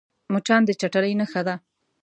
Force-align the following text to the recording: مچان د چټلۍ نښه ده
مچان 0.33 0.61
د 0.65 0.69
چټلۍ 0.79 1.13
نښه 1.19 1.41
ده 1.47 1.55